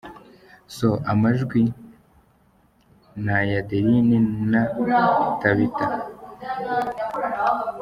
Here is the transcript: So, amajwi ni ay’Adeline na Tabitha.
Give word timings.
So, 0.75 0.87
amajwi 1.11 1.61
ni 3.23 3.31
ay’Adeline 3.39 4.17
na 4.51 4.61
Tabitha. 5.41 5.87